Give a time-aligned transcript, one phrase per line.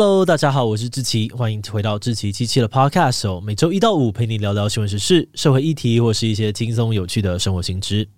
[0.00, 3.40] Hello，大家好，我是志奇，欢迎回到志奇七七的 Podcast 哦。
[3.40, 8.08] 每周一到五陪你聊聊新闻时事、社会议题，或是一些轻松有趣的生活新知。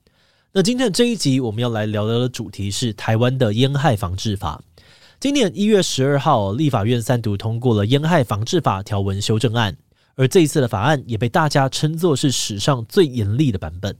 [0.52, 4.62] 那今天这一集，我们要来聊聊的主题是台湾的烟害防治法。
[5.18, 9.74] 今年一月十二号，立法院三读通过了烟害防治法条文修正案，
[10.16, 13.96] 而这一次的法案也被大家称作是史上最严厉的版本。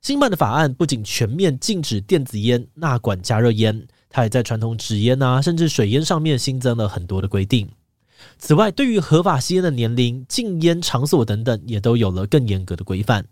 [0.00, 7.68] 新版的法案不仅全面禁止电子烟、纳管加热烟，它也在传统纸烟啊，甚至水烟上面新增了很多的规定。
[8.38, 13.24] 此外，对于合法吸烟的年龄、禁烟场所等等，也都有了更严格的规范。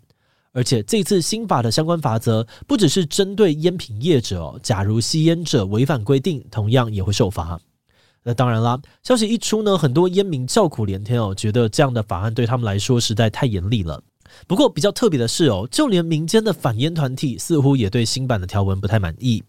[0.53, 7.61] 而且，这次新法的相关法则不只是针对烟品业者哦，假如吸烟者违反规定，同样也会受罚。
[8.23, 14.03] 那当然啦，消息一出呢，很多烟民叫苦连天哦，觉得这样的法案对他们来说实在太严厉了。
[14.47, 19.43] 不过比较特别的是哦，就连民间的反烟团体似乎也对新版的条文不太满意。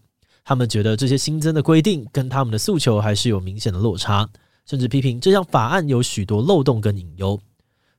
[0.47, 4.25] 他们觉得这些新增的规定跟他们的诉求还是有明显的落差，
[4.65, 7.37] 甚至批评这项法案有许多漏洞跟隐忧。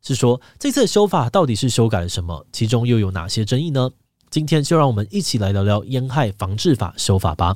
[0.00, 2.46] 是说这次的修法到底是修改了什么？
[2.50, 3.90] 其中又有哪些争议呢？
[4.30, 7.54] 今天就让我们一起来聊聊烟害防治法修法吧。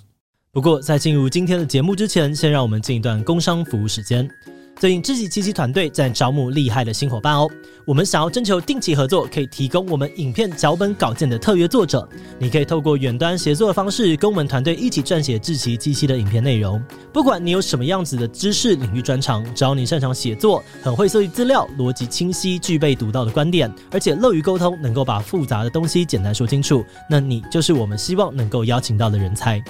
[0.50, 4.28] 不过在进入今天的节目之前，先让我们进一段工商服务时间。
[4.78, 7.48] 最近志祺七七团队在招募厉害的新伙伴哦。
[7.84, 12.08] 我们想要征求定期合作，可以提供我们影片脚本稿件的特约作者。
[12.38, 16.82] 你可以透过远端协作的方式，跟我们团队一起撰写志祺七七的影片内容。
[17.12, 29.62] 不管你有什么样子的知识领域专长，只要你擅长写作，很会搜集资料，逻辑清晰，具备独到的观点，而且乐于沟通，能够把复杂的东西简单说清楚，那你就是我们希望能够邀请到的人才。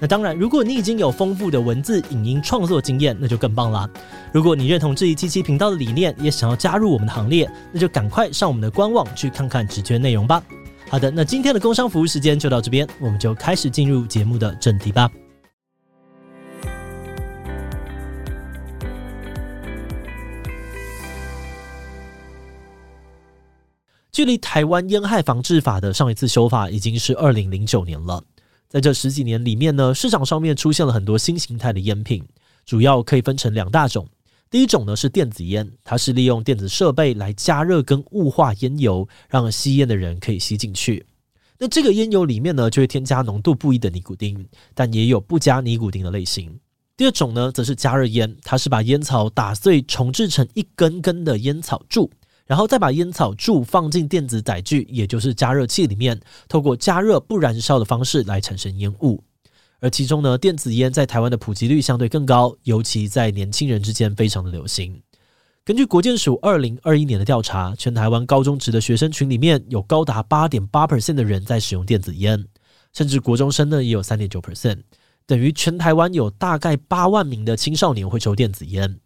[0.00, 3.88] 那当然，如果你已经有丰富的文字、影音创作经验，那就更棒啦。
[4.32, 10.42] 如果你认同这一七七频道的理念，也想要加入我们的行列，那就赶快上我们的官网去看看职缺内容吧。
[10.90, 15.10] 好的，那今天的工商服务时间就到这边，我们就开始进入节目的正题吧。
[24.12, 28.22] 距离台湾烟害防治法的上一次修法已经是二零零九年了。
[28.74, 32.24] 在这十几年里面呢，市场上面出现了很多新形态的烟品，
[32.66, 34.04] 主要可以分成两大种。
[34.50, 41.06] 第一种呢是电子烟，它是利用电子设备来加热跟雾化烟油，让吸烟的人可以吸进去。
[41.56, 46.58] 那这个烟油里面呢，就会添加浓度不一的尼古丁，但也有不加尼古丁的类型。
[46.96, 52.10] 第二种呢，则是加热烟，它是把烟草打碎，重制成一根根的烟草柱。
[52.46, 59.22] 然后再把烟草柱放进电子载具，也就是加热器里面，透过加热不燃烧的方式来产生烟雾。
[59.80, 65.00] 而其中呢，电子烟在台湾的普及率相对更高，尤其在年轻人之间非常的流行。
[65.64, 72.44] 根据国健署二零二一年的调查，全台湾高中职的学生群里面有高达八点八 percent 的人在使用电子烟，
[72.92, 74.80] 甚至国中生呢也有三点九 percent，
[75.26, 79.00] 等于全台湾有大概八万名的青少年会抽电子烟。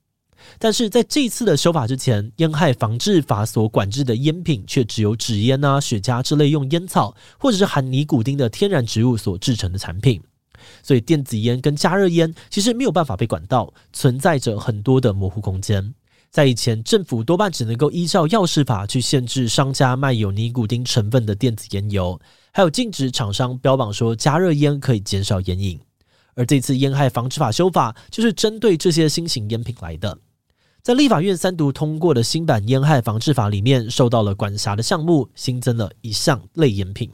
[0.59, 10.21] 但是在这次的修法之前，烟害防治法所管制的烟品却只有纸烟啊、雪茄之类用烟草或者是含尼古丁的天然植物所制成的产品，
[10.83, 15.95] 所以电子烟跟加热烟其实没有办法被管到，存在着很多的模糊空间。
[16.31, 22.21] 在以前，政府多半只能够依照药事法去限制商家卖有尼古丁成分的电子烟油，
[22.53, 25.81] 还有禁止厂商标榜说加热烟可以减少烟瘾。
[26.35, 30.17] 而这次烟害防治法修法，就是针对这些新型烟品来的。
[30.89, 37.11] 在立法院三读通过的新版烟害防治法里面，受到了管辖的项目新增了一项类烟品，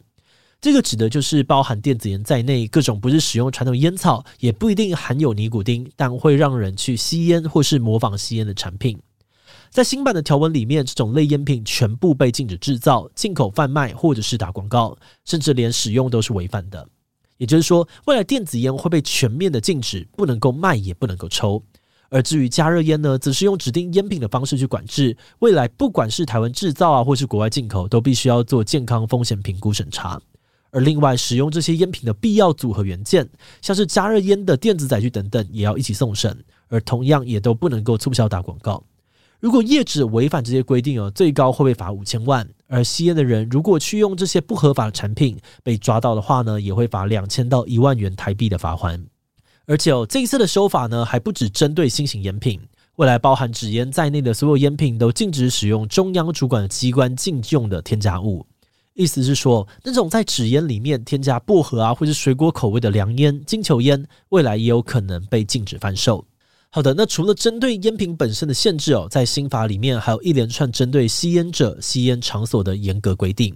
[0.60, 8.96] 这个指的就是包含电子烟在内各种不是使用传统烟草，也不一定含有尼古丁，但会让人去吸烟或是模仿吸烟的产品。
[9.70, 16.88] 在新版的条文里面，这种类烟品全部被禁止制造、进口、贩卖或者是打广告，甚至连使用都是违反的。
[17.38, 21.60] 也就是说，未来电子烟会被全面的禁止，不能够卖，也不能够抽。
[22.10, 25.16] 而至于加热烟呢，则是用指定烟品的方式去管制。
[25.40, 30.20] 未来不管是台湾制造啊，或是国外进口，都必须要做健康风险评估审查。
[30.70, 33.28] 而另外，使用这些烟品的必要组合元件，
[33.62, 36.36] 像是加热烟的电子载具等等，也要一起送审。
[36.68, 38.82] 而同样也都不能够促销打广告。
[39.38, 42.48] 如果业者违反这些规定哦，最高会被罚五千万。
[42.66, 49.04] 而吸烟的人如果去用这些不合法的产品被抓到的话呢，也会罚两千到一万元台币的罚锾。
[49.66, 52.60] 而且哦，这一次的修法呢，还不只针对新型烟品，
[52.96, 58.46] 未来包含纸烟在内的所有烟品都禁止使用中央主管机关禁用的添加物。
[58.92, 66.24] 意思是说，那种在纸烟里面添加薄荷啊或者水果口味的凉烟、金球烟，未来也有可能被禁止贩售。
[66.70, 73.52] 好的，那除了针对烟品本身的限制哦，在新法里面还有一连串针对吸烟者、吸烟场所的严格规定，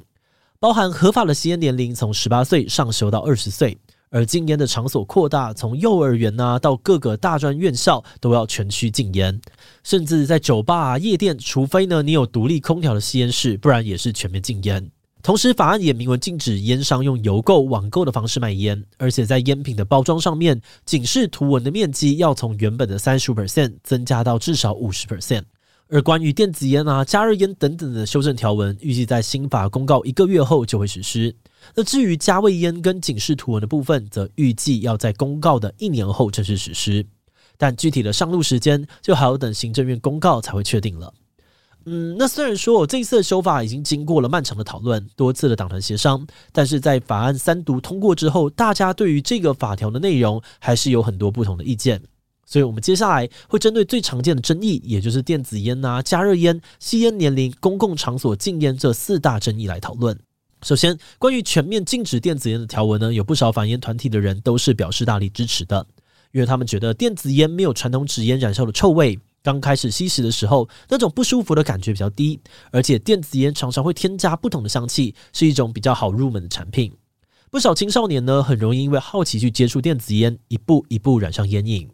[0.58, 3.76] 包含合法的吸烟年龄从十八岁上修到二十岁。
[4.10, 9.40] 而禁烟的场所扩大，从幼儿园呐、到各个大专院校都要全区禁烟，
[9.82, 14.90] 甚至在酒吧、啊、夜店，除非呢你有独立空调的吸烟室，不然也是全面禁烟。
[15.20, 25.43] 同时，法案也明文禁止烟商用邮购、网购的方式卖烟，而且在烟品的包装上面，警示图文的面积要从原本的三十五 percent 增加到至少五十 percent。
[25.90, 31.35] 而关于电子烟啊、加热烟等等的修正条文，预计在新法公告一个月后就会实施。
[31.75, 37.06] 那至于加味烟跟警示图文的部分，则预计要在公告的一年后正式实施，
[37.56, 41.12] 但具体的上路时间就还要等行政院公告才会确定了。
[41.87, 52.02] 嗯，那虽然说我这一次的修法已经经过了漫长的讨论、多次的党团协商，但是在法案三读通过之后，大家对于这个法条的内容还是有很多不同的意见。
[52.50, 60.18] 所以，我们接下来会针对最常见的争议，也就是电子烟啊、加热烟、吸烟年龄、公共场所禁烟这四大争议来讨论。
[60.62, 65.86] 首先，关于全面禁止电子烟的条文呢，有不少反烟团体的人都是表示大力支持的，
[66.32, 69.18] 因为他们觉得电子烟没有传统纸烟燃烧的臭味。
[69.42, 72.40] 刚开始吸食的时候，那种不舒服的感觉比较低，
[72.72, 76.90] 而且电子烟常常会添加不同的香气，是一种比较好入门的产品。
[77.50, 81.88] 不少青少年呢，很容易因为好奇去接触电子烟，一步一步染上烟瘾。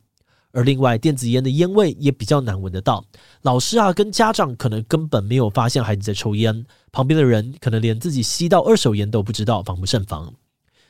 [0.54, 3.04] 而另外，电子烟的烟味也比较难闻得到，
[3.42, 10.32] 老师啊跟家长可能根本没有发现孩子在抽烟，旁边的人可能连自己吸到二手烟都不知道，防不胜防。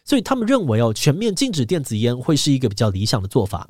[0.05, 3.67] 所以他们认为哦，全面禁止电子烟会是一个比较理想的做法。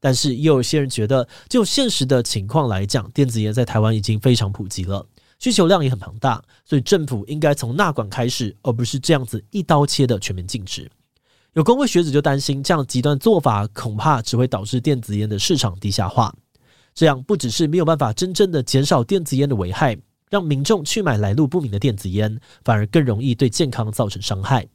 [0.00, 5.06] 但是，也有些人觉得，就现实的情况来讲，电子烟在台湾已经非常普及了，
[5.38, 10.90] 需求量也很庞大，所以政府应该从纳管开始，而不是这样子一刀切的全面禁止。
[11.56, 16.30] 有工会学者就担心，这样极端做法恐怕只会导致电子烟的市场低下化，
[16.94, 19.96] 这样不只是没有办法真正的减少电子烟的危害，
[20.28, 24.68] 让民众去买来路不明的电子烟，反而更容易对健康造成伤害。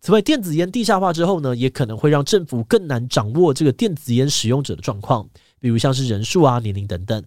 [0.00, 5.28] 此外，电子烟地下化之后呢，也可能会让政府更难掌握这个电子烟使用者的状况，
[5.60, 7.22] 比如像是人数啊、年龄等等。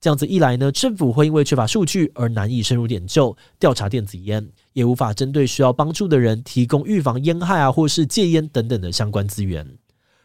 [0.00, 9.66] 这样子一来呢，政府会因为缺乏数据而难以深入研究调查电子烟，也无法针对需要帮助的人提供预防烟害啊，或是戒烟等等的相关资源。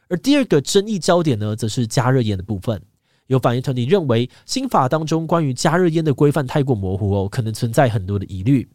[0.10, 2.80] 而第二个争议焦点呢，则是加热烟的部分。
[3.28, 8.69] 有反映团体认为，新法当中关于加热烟的规范太过模糊哦，可能存在很多的疑虑。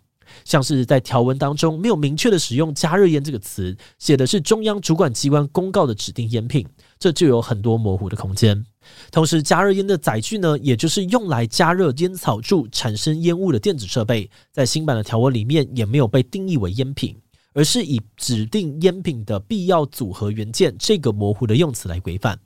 [0.44, 6.67] 像是在条文当中没有明确的使用“加热烟”这个词，写的是中央主管机关公告的指定烟品，
[6.99, 8.62] 这就有很多模糊的空间。
[9.11, 17.17] 同时，加热烟的载具呢，也就是用来加热烟草柱产生烟雾的电子设备，在新版的条文里面也没有被定义为烟品，
[17.55, 22.38] 而是以指定烟品的必要组合元件这个模糊的用词来规范。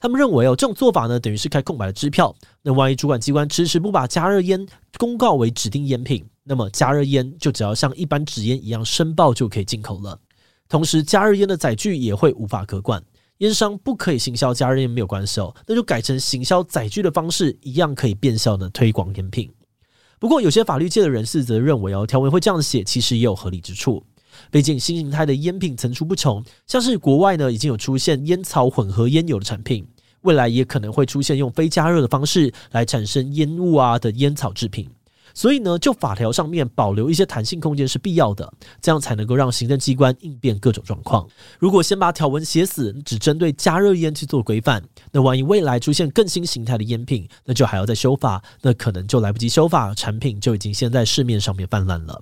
[0.00, 2.34] 他们认为哦，这种做法呢，等于是开空白的支票。
[2.62, 4.64] 那万一主管机关迟迟不把加热烟
[4.96, 10.16] 公告为指定烟品，那么加热烟就只要像一般纸烟一样申报就可以进口了。
[10.68, 13.02] 同时，加热烟的载具也会无法可管，
[13.38, 19.50] 烟商不可以行销加热烟没有关系哦，那就改成行销载具的方式，一样可以变相的推广烟品。
[20.18, 24.04] 不过，有些法律界的人士则认为哦，条文会这样写，其实也有合理之处。
[24.50, 29.86] 毕竟新形态的烟品层出不穷，像是国外呢已经有出现烟草混合烟油的产品，
[30.22, 34.90] 未来也可能会出现用非加热的方式来产生烟雾啊的烟草制品。
[35.38, 41.24] 所以呢，就法条上面保留一些弹性空间是必要的，这样才能够让行政机关应变各种状况。
[41.60, 44.82] 如果先把条文写死，只针对加热烟去做规范，
[45.12, 52.20] 那万一未来出现更新形态的烟品，那就还要再修法，那可能就来不及修法，产品就已经先在市面上面泛滥了。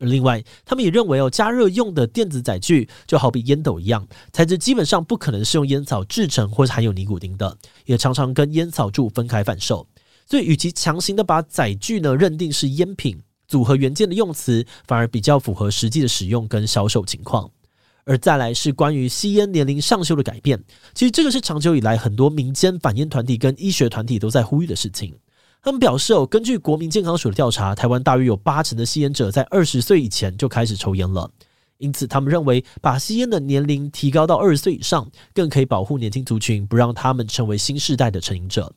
[0.00, 9.86] 而另外，他们也认为哦，加热用的电子载具就好比烟斗一样，材质基本上不可能是用烟草制成或是含有尼古丁的，也常常跟烟草柱分开贩售。
[10.28, 13.16] 所以，与其强行的把载具呢认定是烟品
[13.46, 17.48] 组合元件的用词，反而比较符合实际的使用跟销售情况。
[18.04, 20.62] 而再来是关于吸烟年龄上修的改变，
[20.94, 25.14] 其实这个是长久以来很多民间反烟团体跟医学团体都在呼吁的事情。
[25.62, 31.28] 他们表示哦，根据国民健康署的调查，台湾大约有八成的吸烟者在二十岁以前就开始抽烟了。
[31.78, 38.72] 因此，他们认为把吸烟的年龄提高到二十岁以上，更可以保护年轻族群，不让他们成为新世代的成瘾者。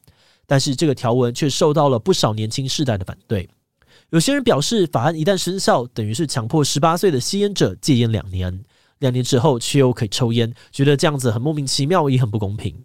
[0.50, 3.48] 但是这个条文却受到了不少年轻世代的反对。
[4.10, 8.64] 有些人表示，法案一旦生效，等于是强迫十八岁的吸烟者戒烟两年，
[8.98, 12.84] 两年之后却又可以抽烟，觉得这样子很莫名其妙，也很不公平。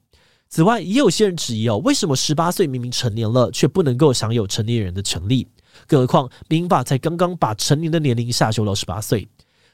[0.51, 5.49] 此外，也有些人质疑哦，为什么十八岁明明成年了，却不能够享有成年人的权利？
[5.87, 9.27] 更何况民法才刚刚把成年的年龄下修到十八岁，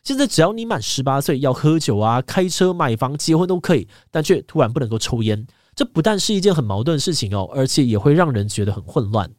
[0.05, 5.45] 现在只要你满十八岁，要喝酒啊、开车、买房、结婚都可以，但却突然不能够抽烟。
[5.75, 9.31] 这不但是一件很矛盾的事情哦，而且也会让人觉得很混乱。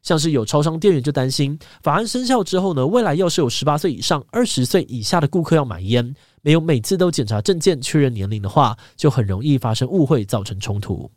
[0.00, 11.10] 像是有超商店员就担心，法案生效之后呢，未来要是有十八岁以上、二十岁以下的顾客要买烟，没有每次都检查证件确认年龄的话，就很容易发生误会，造成冲突。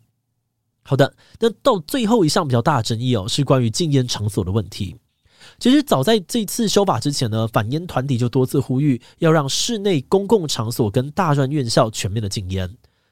[0.84, 4.96] 好的，那到最后一项比较大的争议哦，是关于禁烟场所的问题。
[5.60, 12.68] 其实早在这次修法之前呢，反烟团体就多次呼吁要让室内公共场所跟大专院校全面的禁烟。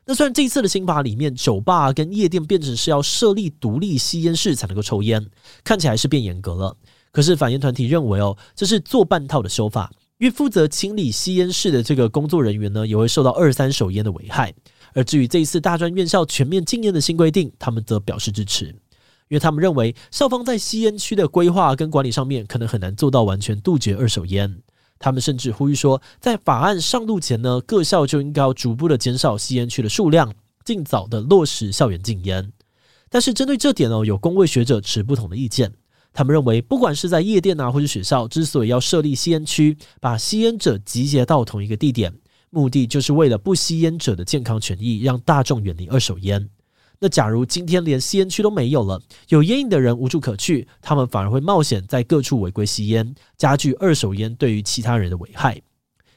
[0.10, 5.24] 那虽然这一次的新法里面，酒吧跟夜店变成是要设立独立吸烟室才能够抽烟，
[5.64, 6.76] 看起来是变严格了。
[7.12, 14.52] 可是反烟团体认为哦，这是做半套的修法，因为负责清理吸烟室的这个工作人员呢，也会受到二三手烟的危害。
[14.96, 24.58] 而至于这一次大专院校全面禁烟的新规定，他们则表示支持，因为他们认为校方在吸烟区的规划跟管理上面，可能很难做到完全杜绝二手烟。
[25.00, 30.34] 他们甚至呼吁说，在法案上路前呢，各校就应该要逐步的减少吸烟区的数量，
[30.66, 32.52] 尽早的落实校园禁烟。
[33.10, 35.74] 但是针对这点呢，有公卫学者持不同的意见。
[36.12, 42.14] 他们认为，不管是在夜店啊，或者学校，之所以要设立吸烟区，把吸烟者集结到同一个地点。
[42.50, 46.50] 目的就是为了不吸烟者的健康权益，让大众远离二手烟。
[47.02, 55.62] 那假如今天连吸烟区都没有了，有烟瘾的人无处可去，他们反而会冒险在各处违规吸烟，加剧二手烟对于其他人的危害。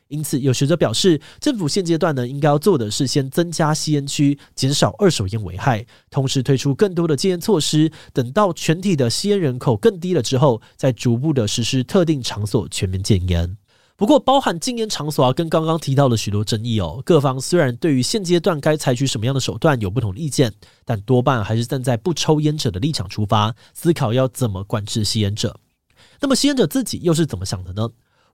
[0.09, 7.91] 因此，有学者表示，政府现阶段呢，应该要做的是先增加吸烟区，减少二手烟危害，同时推出更多的戒烟措施。
[8.13, 13.57] 等到全体的吸烟人口更低了之后，再逐步的实施特定场所全面戒烟。
[14.03, 20.53] 不过，包含禁烟场所啊，跟刚刚提到的许多争议哦，各方虽然对于现阶段该采取什么样的手段有不同的意见，
[20.85, 25.57] 但多半还是站在不抽烟者的立场出发，思考要怎么管制吸烟者。
[26.21, 27.89] 那么，吸烟者自己又是怎么想的呢？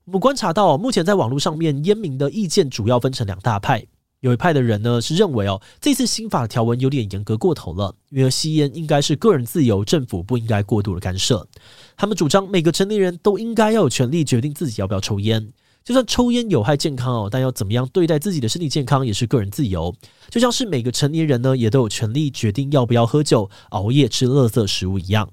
[0.05, 3.85] 我们观察到，目前在网络上面，烟民的意见主要分成两大派。
[4.21, 11.47] 有一派的人呢，是认为哦，这次新法条文有点严格过头了，因为吸烟应该是个人自由，政府不应该过度的干涉。
[11.95, 15.53] 他们主张每个成年人都应该要有权利决定自己要不要抽烟，
[15.85, 19.95] 就算抽烟有害健康哦，但要怎么样对待自己的身体健康也是个人自由。
[20.29, 25.29] 就像是每个成年人呢，也都有权利决定要不要喝酒、熬夜吃垃圾食物一样。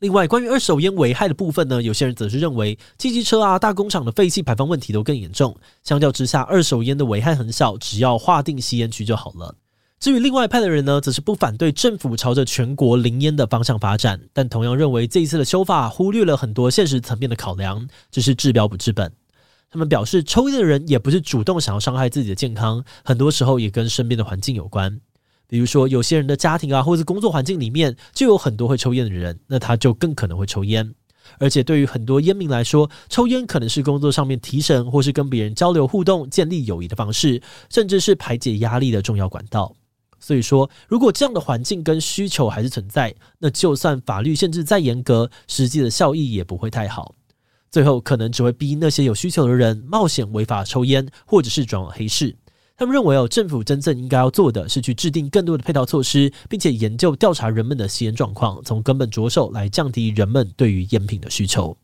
[0.00, 5.56] 另外，关于二手烟危害的部分呢，有些人则是认为，汽机车啊、大工厂的废气排放问题都更严重。
[5.82, 9.56] 相较之下，二手烟的危害很小，只要划定吸烟区就好了。
[9.98, 19.12] 至于另外一派的人呢，则是不反对政府朝着全国零烟的方向发展，但同样认为这一次的修法忽略了很多现实层面的考量，只是治标不治本。
[19.70, 25.00] 他们表示，抽烟的人也不是主动想要伤害自己的健康，很多时候也跟身边的环境有关。
[25.48, 30.94] 比如说，有些人的家庭啊，或者是工作环境里面就有很多会抽烟的人，那他就更可能会抽烟。
[31.38, 39.74] 而且，对于很多烟民来说，抽烟可能是工作上面提神，或是跟别人交流互动、建立友谊的方式，甚至是排解压力的重要管道。
[40.20, 47.14] 所以说，如果这样的环境跟需求还是存在，那就算法律限制再严格，实际的效益也不会太好。
[47.70, 52.34] 最后，可能只会逼那些有需求的人冒险违法抽烟，或者是转往黑市。
[52.78, 61.76] 他们认为哦，政府真正应该要做的是去制定更多的配套措施，并且研究调查人们的吸烟状况，从根本着手来降低人们对于烟品的需求。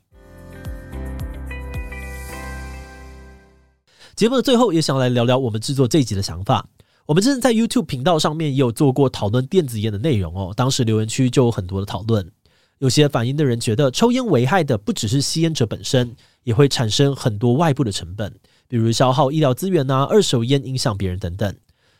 [4.14, 6.64] 节目的最后，也想来聊聊我们制作这集的想法。
[7.06, 12.30] 我们之前在 YouTube 频道上面也有做过讨论电子烟的内容哦，当时留言区就有很多的讨论。
[12.78, 18.32] 有些反映的人觉得，抽烟危害的不只是吸烟者本身，也会产生很多外部的成本。
[18.68, 21.54] 比如消耗医疗资源啊，二手烟影响别人等等，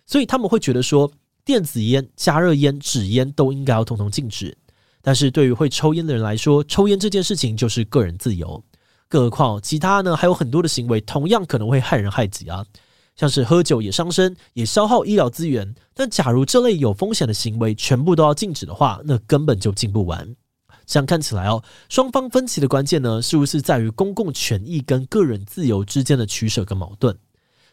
[0.07, 1.11] 所以他们会觉得说，
[1.45, 4.57] 电子烟、加热烟、纸烟都应该要统统禁止。
[5.03, 8.65] 但是对于会抽烟的人来说，抽烟这件事情就是个人自由，
[9.09, 12.65] 更何况其他呢，还有很多的行为同样可能会害人害己啊，
[13.15, 15.75] 像是喝酒也伤身，也消耗医疗资源。
[15.93, 20.35] 但假如这类有风险的行为全部都要禁止的话，那根本就禁不完。
[20.87, 27.17] 这样看起来哦，双方分歧的关键呢，是不是在于公共权益跟个人自由之间的取舍跟矛盾？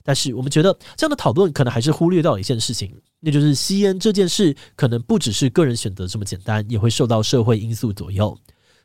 [0.03, 8.35] 但是我们觉得这样的讨论可能还是忽略到一件事情，那就是吸烟这件事可能不只是个人选择这么简单，也会受到社会因素左右。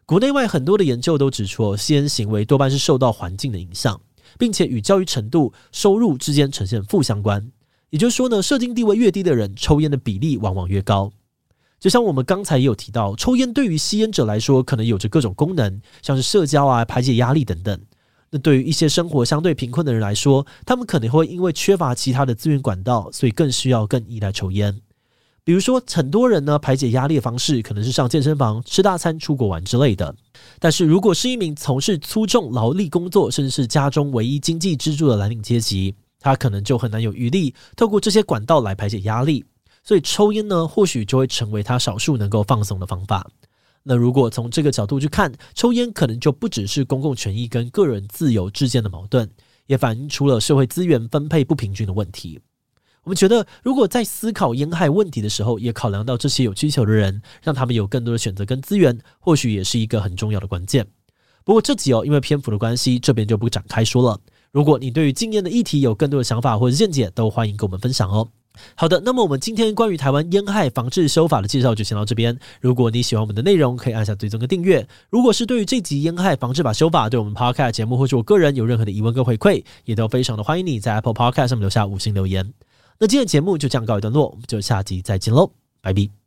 [0.04, 4.00] 国内外很多的研究都指出，吸烟行为多半是受到环境的影响，
[4.38, 7.50] 并且与教育程度、收入之间呈现负相关。
[7.88, 11.10] 也就是说呢，社经地位越低的人，抽烟的比例往往越高。
[11.78, 17.78] 就像我们刚才也有提到，抽烟对于吸烟者来说，可能有着各种功能，像是社交啊、排解压力等等。
[18.30, 24.80] 那对于一些生活相对贫困的人来说，他们可能会因为缺乏其他的资源管道，所以更需要、更依赖抽烟。
[25.44, 30.12] 比如说，很多人呢，排解压力的方式可能是上健身房、吃大餐、出国玩之类的。
[30.58, 39.44] 但是如果是一名从事粗重劳力工作，甚至是家中唯一经济支柱的蓝领阶级，他可能就很难有余力透过这些管道来排解压力。
[39.86, 43.24] 所以抽烟呢，或许就会成为他少数能够放松的方法。
[43.84, 49.30] 那如果从这个角度去看，抽烟可能就不只是公共权益跟个人自由之间的矛盾，
[49.66, 52.40] 也反映出了社会资源分配不平均的问题。
[53.04, 60.84] 我们觉得，如果在思考烟害问题的时候，也考量到这些有需求的人，让他们有更多的选择跟资源，或许也是一个很重要的关键。
[61.44, 64.20] 不过这集哦，因为篇幅的关系，这边就不展开说了。
[64.50, 68.28] 如果你对于禁烟的议题有更多的想法或者见解，都欢迎跟我们分享哦。
[68.74, 72.38] 好的，那么我们今天关于台湾烟害防治修法的介绍就先到这边。
[72.60, 74.86] 如果你喜欢我们的内容，可以按下追踪跟订阅。
[75.10, 82.52] 如果是对于这集烟害防治法修法，对我们 Podcast 节目或是我个人有任何的疑问跟回馈，也都非常的欢迎你在 Apple Podcast 上面留下五星留言。
[82.98, 86.25] 那今天节目就这样告一段落，我们就下集再见喽，拜拜。